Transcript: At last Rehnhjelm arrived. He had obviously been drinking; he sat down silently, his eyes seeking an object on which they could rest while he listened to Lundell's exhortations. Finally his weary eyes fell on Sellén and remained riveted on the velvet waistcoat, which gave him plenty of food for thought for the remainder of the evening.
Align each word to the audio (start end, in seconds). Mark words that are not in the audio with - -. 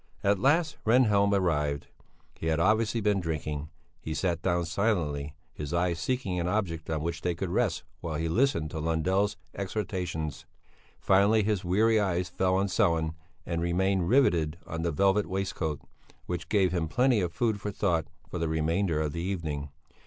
At 0.23 0.39
last 0.39 0.77
Rehnhjelm 0.83 1.31
arrived. 1.31 1.85
He 2.33 2.47
had 2.47 2.59
obviously 2.59 3.01
been 3.01 3.19
drinking; 3.19 3.69
he 3.99 4.15
sat 4.15 4.41
down 4.41 4.65
silently, 4.65 5.35
his 5.53 5.75
eyes 5.75 5.99
seeking 5.99 6.39
an 6.39 6.47
object 6.47 6.89
on 6.89 7.03
which 7.03 7.21
they 7.21 7.35
could 7.35 7.51
rest 7.51 7.83
while 7.99 8.15
he 8.15 8.27
listened 8.27 8.71
to 8.71 8.79
Lundell's 8.79 9.37
exhortations. 9.53 10.47
Finally 10.99 11.43
his 11.43 11.63
weary 11.63 11.99
eyes 11.99 12.29
fell 12.29 12.55
on 12.55 12.65
Sellén 12.65 13.13
and 13.45 13.61
remained 13.61 14.09
riveted 14.09 14.57
on 14.65 14.81
the 14.81 14.91
velvet 14.91 15.27
waistcoat, 15.27 15.79
which 16.25 16.49
gave 16.49 16.71
him 16.71 16.87
plenty 16.87 17.21
of 17.21 17.31
food 17.31 17.61
for 17.61 17.69
thought 17.71 18.07
for 18.27 18.39
the 18.39 18.49
remainder 18.49 18.99
of 19.01 19.13
the 19.13 19.21
evening. 19.21 19.69